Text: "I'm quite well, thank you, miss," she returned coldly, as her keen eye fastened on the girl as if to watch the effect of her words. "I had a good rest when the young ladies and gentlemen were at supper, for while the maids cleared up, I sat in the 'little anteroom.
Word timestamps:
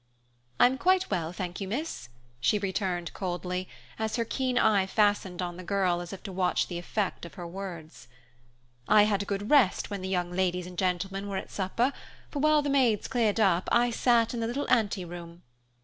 "I'm 0.59 0.79
quite 0.79 1.11
well, 1.11 1.31
thank 1.31 1.61
you, 1.61 1.67
miss," 1.67 2.09
she 2.39 2.57
returned 2.57 3.13
coldly, 3.13 3.69
as 3.99 4.15
her 4.15 4.25
keen 4.25 4.57
eye 4.57 4.87
fastened 4.87 5.43
on 5.43 5.57
the 5.57 5.63
girl 5.63 6.01
as 6.01 6.11
if 6.11 6.23
to 6.23 6.31
watch 6.31 6.65
the 6.67 6.79
effect 6.79 7.23
of 7.23 7.35
her 7.35 7.45
words. 7.45 8.07
"I 8.87 9.03
had 9.03 9.21
a 9.21 9.25
good 9.27 9.51
rest 9.51 9.91
when 9.91 10.01
the 10.01 10.09
young 10.09 10.31
ladies 10.31 10.65
and 10.65 10.75
gentlemen 10.75 11.27
were 11.29 11.37
at 11.37 11.51
supper, 11.51 11.93
for 12.31 12.39
while 12.39 12.63
the 12.63 12.67
maids 12.71 13.07
cleared 13.07 13.39
up, 13.39 13.69
I 13.71 13.91
sat 13.91 14.33
in 14.33 14.39
the 14.39 14.47
'little 14.47 14.67
anteroom. 14.71 15.43